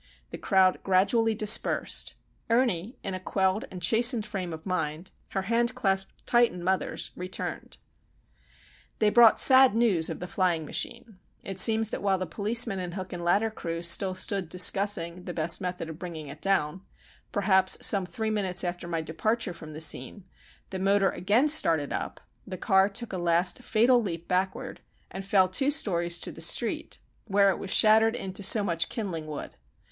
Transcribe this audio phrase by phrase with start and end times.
[0.31, 2.15] The crowd gradually dispersed.
[2.49, 7.11] Ernie, in a quelled and chastened frame of mind, her hand clasped tight in mother's,
[7.15, 7.77] returned.
[8.97, 11.19] They brought sad news of the flying machine.
[11.43, 15.35] It seems that while the policemen and hook and ladder crew still stood discussing the
[15.35, 20.79] best method of bringing it down,—perhaps some three minutes after my departure from the scene,—the
[20.79, 24.81] motor again started up, the car took a last fatal leap backward,
[25.11, 29.57] and fell two stories to the street,—where it was shattered into so much kindling wood.